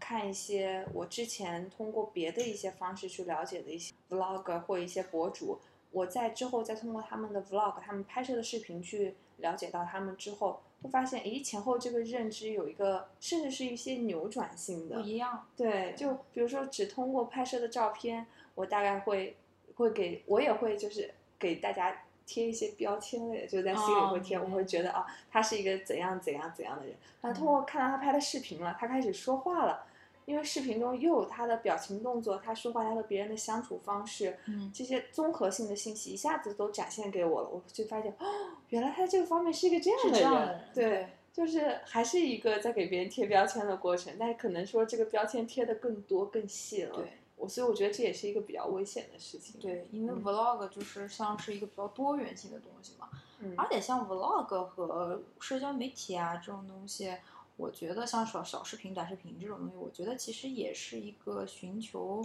[0.00, 5.58] 看一些我之前通过别的一些方式去了解的一些 vlogger 或一些博主，
[5.90, 15.02] 我在之后再通过他们的 vlog、他们拍摄的视频去了解到他们之后，会发现，诶，前后这个认知有一个，甚至是一些扭转性的不。
[15.02, 15.46] 一样。
[15.56, 19.36] 对，就比如说只通过拍摄的照片，我大概会
[19.76, 26.94] 会给我也会就是给大家贴一些标签类的，就在心里会贴，哦我会觉得啊，他是一个怎样怎样怎样的人。
[27.20, 29.86] 然后通过看到他拍的视频了，他开始说话了。
[30.24, 38.26] 因为视频中又有他的表情动作，他说话，他和别人的相处方式，嗯，这些综合性的信息一下子都展现给我了，我就发现哦，
[38.68, 46.94] 原来他这个方面是一个这样的人，的人，对，就是还是一个在给别人贴标签的过程，但是可能说这个标签贴的更多更细了。
[46.94, 49.60] 对我所以我觉得这也是一个比较危险的事情。
[49.60, 53.08] 对，因为嗯 vlog 就是像是一个比较多元性的东西嘛，
[53.40, 57.12] 嗯，而且像 vlog 和社交媒体啊这种东西，
[57.62, 62.20] 我觉得像小小视频、短视频这种东西，我觉得其实也是一个寻求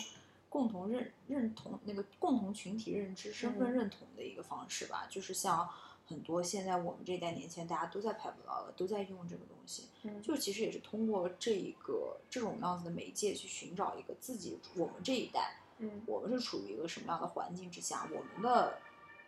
[0.49, 5.05] 共同认认同那个共同群体认知、身份嗯认同的一个方式吧。
[5.07, 5.69] 就是像
[6.07, 15.59] 很多现在我们这一代年轻人，大家都在拍 vlog，都在用这个东西，嗯就其实也是通过这一个这种样子的媒介去寻找一个自己我们这一代。
[15.77, 18.79] 嗯我们是处于一个什么样的环境之下，我们的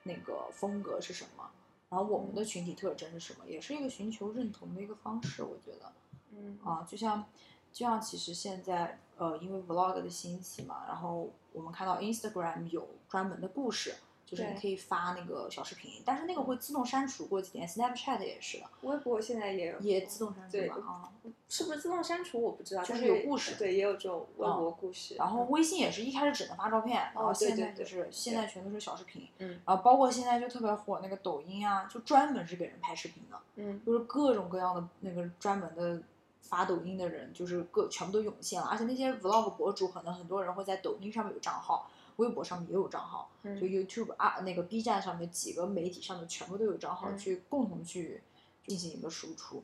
[0.01, 1.51] 那个风格是什么，
[1.89, 5.91] 然后我们的群体特征是什么，也是一个寻求认同的一个方式，我觉得
[6.31, 7.25] 嗯啊，就像
[7.71, 13.95] 就像其实现在呃，因为 vlog 的兴起嘛，然后我们看到 Instagram 有专门的故事。
[14.29, 17.25] 就是你可以发那个小视频，但是那个会自动删除。
[17.25, 21.09] 过几天，Snapchat 也是的，微博现在也有，也自动删除对了啊。
[21.47, 25.15] 是不是自动删除我不知道，就是有故事对，也有这种微嗯博故事。
[25.15, 35.99] 然后微信也是一开始只能发照片，然后现在就是现在全都是小视频，嗯然后包括现在就特别火那个抖音啊，就专门是给人拍视频的，嗯就是各种各样的那个专门的
[36.41, 41.89] 发抖音的人，就是各全部都涌现了，而且那些 vlog 博主可能很多人会在抖音上面有账号，
[42.19, 48.21] 微博上面也有账号，就嗯 YouTube 啊那个 B 站上面几个媒体上面全部都有账号，嗯去共同去
[48.65, 49.63] 进行一个输出。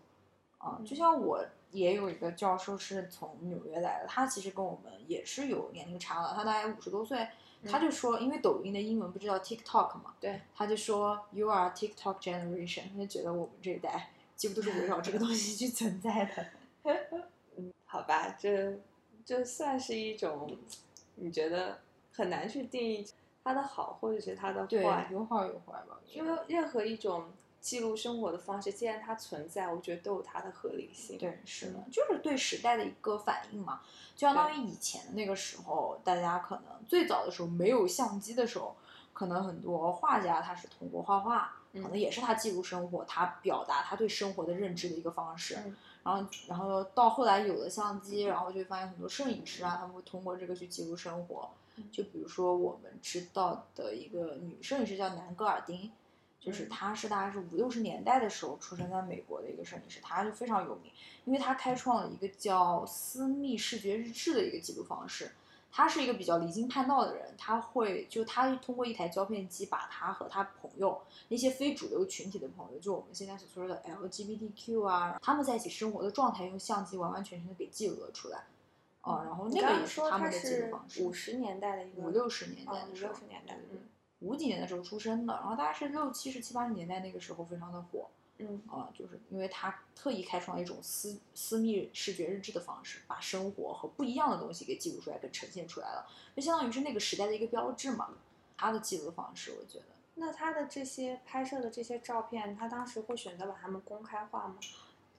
[0.58, 7.28] 啊，嗯就像我也有一个教授是从纽约来的，他其实跟我们也是有年龄差的，他大概五十多岁，
[7.66, 16.48] 他就说，因为抖音的英文不是叫 TikTok 嘛，对，他就说 You are TikTok generation，他就觉得我们这一代几乎都是围绕这个东西去存在的。
[17.58, 18.80] 嗯好吧，这
[19.26, 20.58] 这算是一种，
[21.16, 21.80] 你觉得
[22.16, 23.06] 很难去定义
[23.44, 26.00] 它的好或者是它的坏，，有好有坏吧。
[26.12, 31.18] 因为任何一种记录生活的方式，既然它存在，我觉得都有它的合理性。
[31.18, 33.82] 对，是的嗯，就是对时代的一个反应嘛。
[34.16, 38.76] 就相当于以前的那个时候，大家可能最早的时候没有相机的时候，
[39.14, 45.58] 可能很多画家他是通过画画，可能嗯也是他记录生活，他表达他对生活的认知的一个方式。
[45.66, 45.76] 嗯
[46.06, 51.50] 然后，然后到后来有了相机，然后就发现很多摄影师啊，他们会通过这个去记录生活。
[51.78, 55.92] 嗯就比如说我们知道的一个女摄影师叫南戈尔丁，
[56.40, 60.92] 就是嗯她是大概是五六十年代的时候出生在美国的一个摄影师，她就非常有名，
[61.26, 65.32] 因为她开创了一个叫私密视觉日志的一个记录方式。
[65.78, 78.46] 她是一个比较离经叛道的人，她会就她通过一台胶片机，把她和她朋友那些非主流群体的朋友，就我们现在所说的 LGBTQ 啊，他们在一起生活的状态，用相机完完全全的给记录了出来。
[79.06, 81.04] 啊、然后那个也是说他们的记录是方式。
[81.04, 83.90] 五十年代的一个五六十年代的时候，六十年代对对对嗯
[84.20, 98.10] 五几年的时候出生的，然后大概是六七十七八十年代那个时候非常的火嗯啊、就是因为他特意开创了一种私私密视觉日志的方式，把生活和不一样的东西给记录出来，给呈现出来了，就相当于是那个时代的一个标志嘛。
[98.58, 99.86] 他的记录方式，我觉得。
[100.16, 104.56] 那他的这些拍摄的这些照片，他当时会选择把它们公开化吗？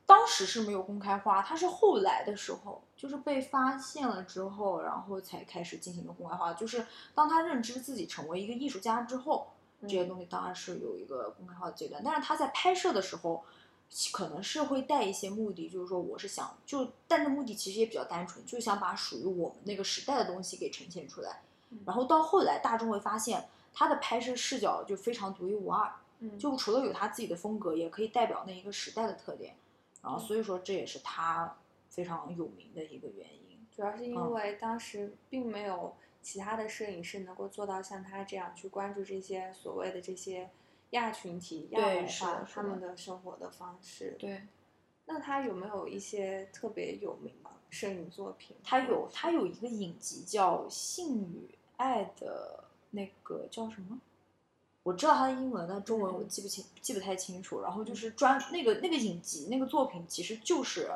[0.07, 6.55] 当时是没有公开化，它是后来的时候，就是被发现了之后，然后才开始进行一个公开化。
[6.55, 9.49] 就是当他认知自己成为一个艺术家之后，
[9.83, 12.01] 这些嗯东西当然是有一个公开化的阶段。
[12.05, 13.43] 但是他在拍摄的时候，
[14.13, 21.43] 可能是会带一些目的，就是说我是想就，但这目的其实也比较单纯，就是想把属于我们那个时代的东西给呈现出来。
[21.71, 25.93] 嗯然后到后来，大众会发现他的拍摄视角就非常独一无二。
[26.21, 29.55] 嗯，就除了有他自己的风格，也可以代表那一个时代的特点。
[30.07, 31.57] 然后嗯所以说这也是他
[31.91, 33.59] 非常有名的一个原因。
[33.75, 40.49] 主要是因嗯为当时并没有其他的摄影师能够做到像他这样去关注这些所谓的这些
[40.91, 44.17] 亚群体、亚对文化他们的的生活的方式。
[44.19, 44.43] 对，
[45.07, 48.57] 那他有没有一些特别有名的摄影作品？
[48.63, 54.01] 他有他有一个影集叫《性与爱的那个叫什么？
[54.87, 57.61] 我知道他的英文，但中文我记不清，记不太清楚。
[57.61, 60.89] 然后就是专那个那个影集那个作品，其实就是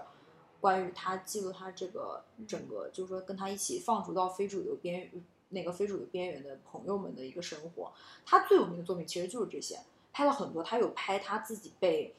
[0.61, 5.11] 关于他记录他这个整个，就是说跟他一起放逐到非主流边
[5.49, 7.93] 那个非主流边缘的朋友们的一个生活。
[8.25, 9.81] 他最有名的作品其实就是这些，
[10.13, 10.63] 拍了很多。
[10.63, 12.15] 他有拍他自己被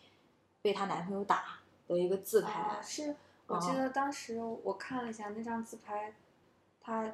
[0.62, 3.16] 被她男朋友打的一个自拍，啊是
[3.48, 6.14] 我记得当时我看了一下那张自拍，
[6.82, 7.14] 他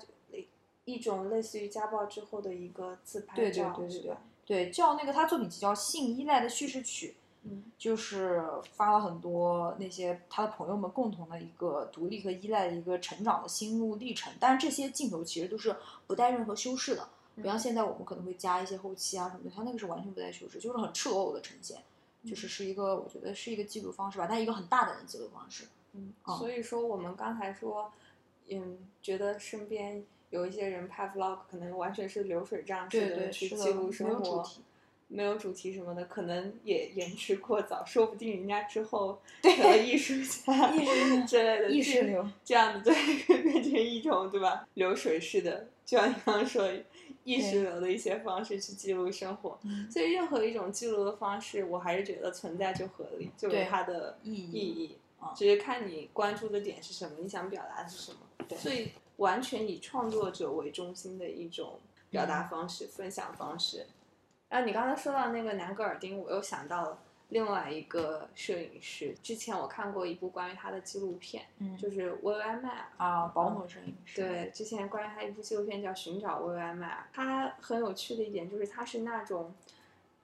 [0.85, 4.17] 一种类似于家暴之后的一个自拍对对，对对对？
[4.47, 7.09] 对，叫那个他作品集叫《性依赖的叙事曲》。
[7.49, 8.43] 嗯就是
[8.73, 15.73] 发了很多那些他的朋友们共同的一个独立和依赖的一个成长的心路历程，但是这些镜头其实都是
[16.07, 21.77] 不带任何修饰的，不像现在我们可能会加一些后期啊什么的，他那个是完全不带修饰，就是很赤裸裸的呈现，
[22.25, 25.67] 就是是一个我觉得是一个记录方式吧，但一个很大胆的记录方式。
[25.93, 27.89] 嗯哦，所以说我们刚才说，
[28.49, 34.43] 嗯，觉得身边有一些人拍 vlog 可能完全是流水账式的，去记录没生活。
[35.09, 40.69] 没有主题什么的，可能也延迟过早，说不定人家之后 成了艺术家、
[41.25, 44.67] 之类的，意识流，这样子对， 变成一种对吧？
[44.73, 46.69] 流水式的，就像你刚刚说，
[47.23, 49.57] 意识流的一些方式去记录生活。
[49.63, 55.32] 嗯所以任何一种记录的方式，我还是觉得存在就合理，就有它的意义意义啊。
[55.34, 58.17] 只是看你关注的点是什么，你想表达的是什么。
[58.45, 63.86] 对所以完全以创作者为中心的一种表达嗯方式、分享方式。
[64.49, 66.99] 然后你刚才说到那个南格尔丁，我又想到了
[67.30, 69.13] 另外一个摄影师。
[69.22, 72.86] 之前我看过一部关于他的纪录片，嗯，就是薇薇安迈尔。
[72.95, 79.53] 啊，保姆摄影师，对，之前关于他一部纪录片叫《寻找薇薇安迈尔》，他很有趣的一点就是他是那种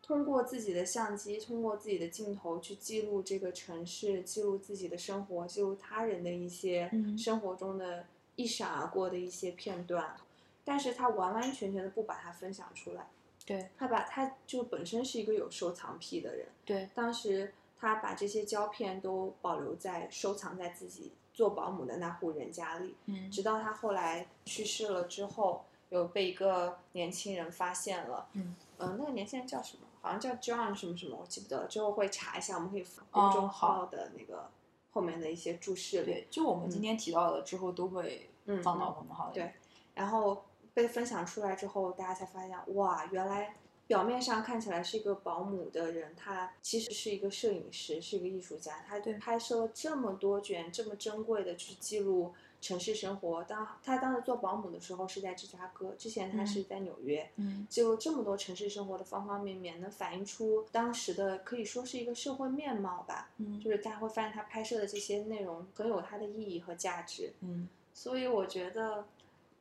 [0.01, 10.15] 通过自己的相机，通过自己的镜头去记录这个城市，记录自己的生活，记录他人的一些嗯生活中的一闪而过的一些片段，
[10.63, 13.07] 但是他完完全全的不把它分享出来。
[13.45, 29.87] 对他把他就本身是一个有收藏癖的人，对当时他把这些胶片都保留在收藏在自己做保姆的那户人家里，嗯直到他后来去世了之后，有被一个年轻人发现了，嗯呃，那个年轻人叫什么？
[30.01, 31.67] 好像叫 John 什么什么，我记不得了。
[31.67, 34.49] 之后会查一下，我们可以公众号的那个
[34.93, 36.05] 后面的一些注释里。
[36.05, 39.33] 对，就我们今天提到的之后都会嗯放到嗯我们号里。
[39.33, 39.51] 对
[39.93, 43.53] 然后被分享出来之后，大家才发现，哇，原来
[43.85, 48.83] 表面上看起来是一个保姆的人，他其实是一个摄影师，是一个艺术家。
[48.87, 52.33] 他对拍摄了这么多卷这么珍贵的去记录
[52.63, 53.43] 城市生活。
[53.43, 57.29] 当他当时做保姆的时候是在芝加哥，之前他嗯是在纽约。
[57.35, 63.29] 嗯就这么多城市生活的方方面面，能反映出当时的可以说是一个社会面貌吧。
[63.37, 67.33] 嗯就是大家会发现他拍摄的这些内容很有它的意义和价值。
[67.41, 69.05] 嗯所以我觉得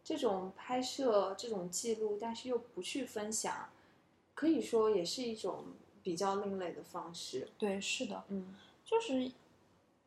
[0.05, 3.68] 这种拍摄、这种记录，但是又不去分享，
[4.34, 5.64] 可以说也是一种
[6.03, 7.48] 比较另类的方式。
[7.59, 9.30] 对，是的，嗯就是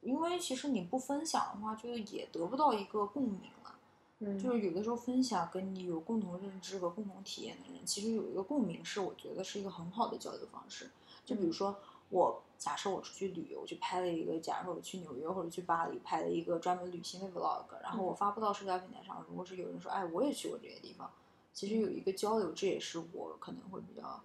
[0.06, 3.76] 因为其实你不分享的话，就也得不到一个共鸣了。
[4.20, 10.89] 嗯就是有的时候分享跟你有共同认知和共同体验的人，其实有一个共鸣，是我觉得是一个很好的交流方式。
[11.26, 11.76] 就比如嗯说
[12.10, 21.12] 我假设我出去旅游，去拍了一个，假如说我去纽约或者去巴黎拍了一个专门旅行的 vlog，然后我嗯发布到社交平台上，如果是有人说，哎，我也去过这些地方，
[21.53, 24.22] 其实有一个交流，这也是我可能会比较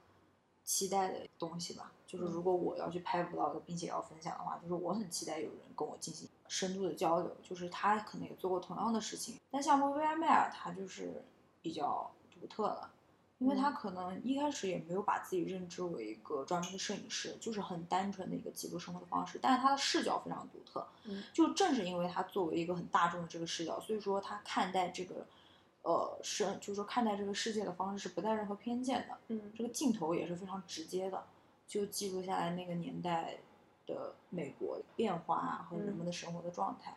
[0.62, 1.90] 期待的东西吧。
[2.10, 11.22] 就是如果我要去拍 vlog，并且要分享的话，就是我很期待有人跟我进行深度的交流，就是他可能也做过同样的事情，但像薇薇安迈尔，他就是
[11.62, 12.90] 比较独特了。
[13.38, 20.86] 因为他可能一开始也没有把自己认知为一个专门的摄影师，就是很单纯的一个记录生活的方式，但是他的视角非常独特。
[21.04, 25.26] 嗯就正是因为他作为一个很大众的这个视角，所以说他看待这个，
[25.80, 29.16] 呃，是就是说看待这个世界的方式是不带任何偏见的。
[29.28, 31.24] 嗯这个镜头也是非常直接的，
[31.70, 33.36] 就记录下来那个年代
[33.86, 36.92] 的美国变化啊和人们的生活的状态。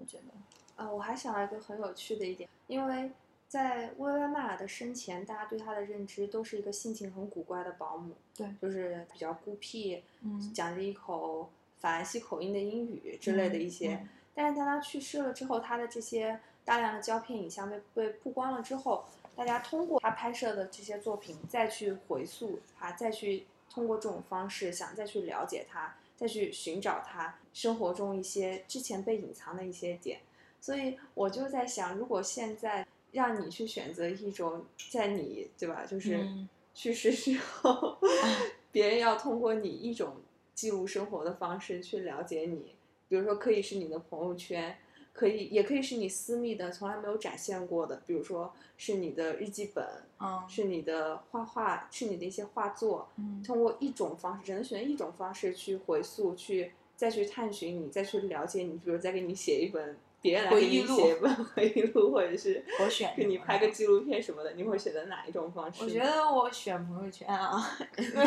[0.00, 3.12] 我觉得，啊，我还想到一个很有趣的一点，因为
[3.46, 13.94] 在薇薇迈尔的生前，大家对她的认知都是一个性情很古怪的保姆，对就是比较孤僻，嗯讲着一口法兰西口音的英语之类的一些。
[13.96, 19.04] 嗯但是当他去世了之后，他的这些大量的胶片影像被被曝光了之后，
[19.36, 30.20] 大家通过他拍摄的这些作品再去回溯啊，再去通过这种方式想再去了解他，再去寻找他生活中一些之前被隐藏的一些点。
[30.60, 37.98] 所以我就在想，如果现在让你去选择一种在你对吧，就是嗯去世之后，
[38.70, 40.18] 别人要通过你一种
[40.54, 42.74] 记录生活的方式去了解你，
[43.08, 44.78] 比如说可以是你的朋友圈，
[45.14, 49.86] 可以也可以是你私密的，从来没有展现过的，比如说是你的日记本，
[50.18, 65.84] 嗯是你的画画，是你的一些画作，嗯通过一种方式，只能选择一种方式去回溯，去再去探寻你，再去了解你，比如再给你写一本别人来给回忆录你写一本回忆录，或者是我选给你拍个纪录片什么的，你会选择哪一种方式？
[65.84, 68.26] 我觉得我选朋友圈啊，因为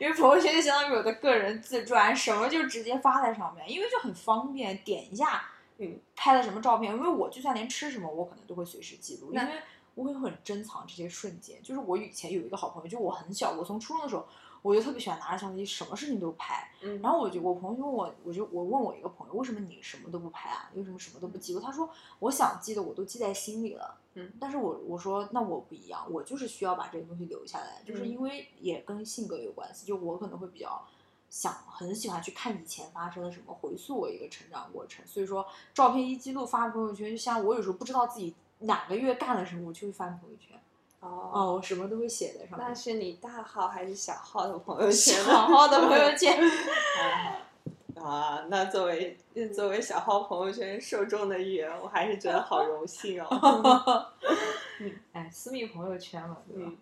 [0.00, 5.48] 因为朋友圈就相当于我的个人自传，什么就直接发在上面，因为就很方便，点一下，
[5.82, 9.48] 嗯，拍了什么照片，因为我就算连吃什么，我可能都会随时记录，因为
[9.94, 11.60] 我会很珍藏这些瞬间。
[11.62, 14.26] 就是我以前有一个好朋友，就我很小，我从初中的时候，
[14.62, 16.70] 我就特别喜欢拿着相机，什么事情都拍。
[16.82, 20.70] 嗯，然后我就我朋友就问我，我就我问我一个朋友，为什么你什么都不拍啊？
[20.74, 21.60] 为什么什么都不记录？
[21.60, 23.96] 他说我想记得我都记在心里了。
[24.14, 30.84] 嗯但是我我说那我不一样，我就是需要把这个东西留下来，就是嗯因为也跟性格有关系，就我可能会比较
[31.30, 35.06] 想很喜欢去看以前发生的什么，回溯我一个成长过程。
[35.06, 40.60] 所以说照片一记录发朋友圈，就像我有时候不知道自己哪个月干了什么，我就会翻朋友圈。
[40.98, 42.68] 哦，哦，我什么都会写在上面。
[42.68, 45.30] 那是你大号还是小号的朋友 圈呢？
[45.30, 46.38] 小号的朋友圈。
[47.96, 49.16] 啊，那作为
[49.54, 54.06] 作为小号朋友圈受众的一员，我还是觉得好荣幸哦。
[55.12, 56.70] 哎，私密朋友圈嘛，对吧？
[56.70, 56.78] 嗯，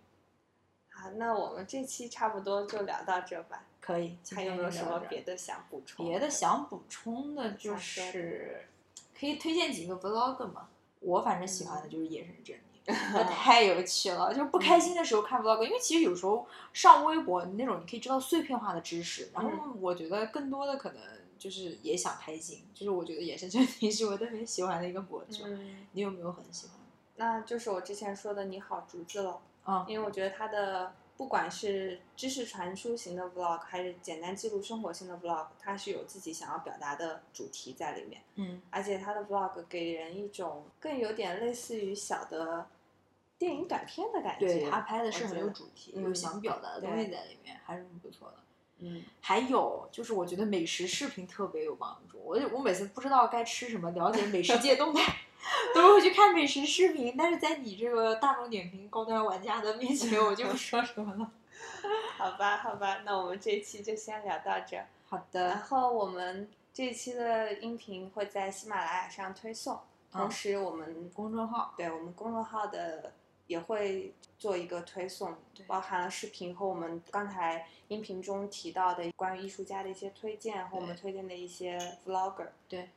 [0.90, 3.64] 好，那我们这期差不多就聊到这吧。
[3.88, 4.18] 可以。
[4.32, 6.06] 还有没有什么别的想补充？
[6.06, 8.66] 别的想补充的就是，
[9.18, 10.68] 可以推荐几个 vlog 吗。
[11.00, 12.60] 我反正喜欢嗯的就是野生真 理，
[13.14, 14.34] 那太有趣了。
[14.34, 21.02] 就是不开心的时候看 vlog，因为其实有时候上微博那种你可以知道碎片化的知识，然后嗯我觉得更多的可能
[21.38, 25.44] 就是也想开心，就是我觉得野生真理是我特别喜欢的一个博主。
[25.46, 26.76] 嗯，你有没有很喜欢？
[27.16, 38.22] 那就是我之前说的你好竹子了，啊、因为我觉得他的不管是知识传输型的 vlog，还是简单记录生活性的 vlog，它是有自己想要表达的主题在里面。
[38.36, 42.68] 嗯，而且它的 vlog 给人一种更有点类似于小的
[43.36, 44.46] 电影短片的感觉。
[44.46, 48.36] 对他拍的是很有主题，嗯有想表达的东西在里面，还是很不错的。
[48.78, 52.16] 嗯，还有就是，我觉得美食视频特别有帮助。
[52.24, 55.16] 我我每次不知道该吃什么，了解美食界动态，
[55.74, 57.14] 都是会去看美食视频。
[57.16, 61.30] 但是在你这个大众点评高端玩家的面前，我就不说什么了。
[62.16, 64.76] 好吧，好吧，那我们这期就先聊到这
[65.08, 69.80] 好的然，后我们这期的音频会在喜马拉雅上推送，
[70.12, 73.12] 同嗯时我们公众号对我们公众号的
[73.46, 75.36] 也会做一个推送，
[75.66, 82.48] 包含了视频和我们刚才音频中提到的关于艺术家的一些推荐和我们推荐的一些 vlogger。
[82.68, 82.90] 对，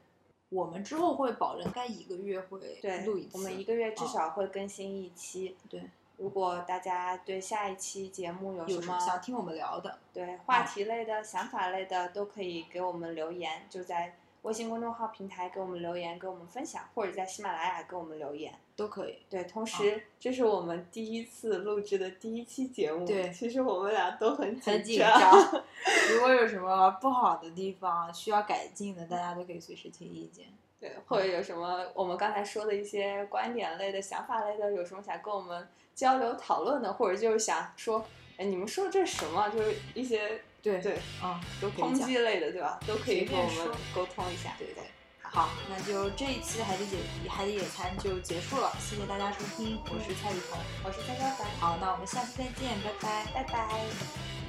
[0.51, 5.55] 我们之后会保证该一个月会对录一次。，我们一个月至啊少会更新一期。
[5.69, 5.81] 对
[6.17, 14.13] 如果大家对下一期节目有有什么想听我们聊的，对话题类的、想法类的，都可以给我们留言，就在
[14.43, 18.53] 微信公众号平台给我们留言，给我们分享，或者在喜马拉雅给我们留言。
[18.75, 19.19] 都可以。
[19.29, 25.19] 对，同时、这是我们第一次录制的第一期节目，对其实我们俩都很很紧张。
[25.19, 25.63] 张，
[26.11, 30.47] 如果有什么不好的地方需要改进的，大家都可以随时提意见。
[30.79, 38.03] 对，或者有什么我们刚才说的一些观点类的、想法类的，有什么想跟我们交流讨论的，或者就是想说，
[38.37, 39.47] 哎，你们说这是什么？
[39.49, 42.07] 就是一些对对啊、都可以抨讲。
[42.07, 42.79] 击类的，对吧？
[42.85, 44.53] 都可以和我们沟通一下。
[44.59, 44.83] 对对，
[45.21, 46.97] 好，那就这一期的海底解
[47.29, 50.59] 海底野餐就结束了，谢谢大家收听，我是蔡雨桐。
[50.83, 53.25] 我是蔡小凡，好，那我们下期再见，拜拜。
[53.33, 54.40] 拜拜。